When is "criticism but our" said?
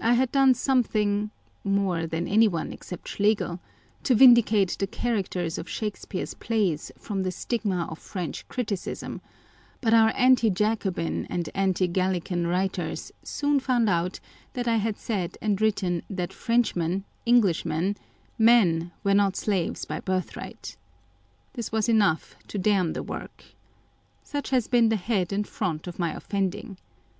8.48-10.10